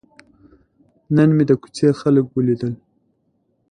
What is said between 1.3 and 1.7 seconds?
مې د